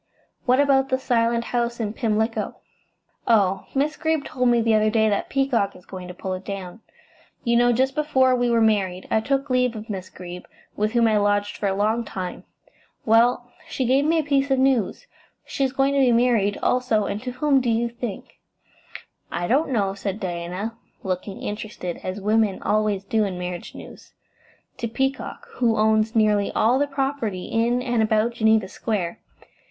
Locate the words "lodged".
11.17-11.55